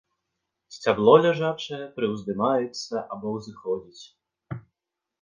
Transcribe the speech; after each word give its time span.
Сцябло 0.75 1.15
ляжачае, 1.25 1.79
прыўздымаецца 1.99 3.05
або 3.13 3.27
ўзыходзіць. 3.39 4.05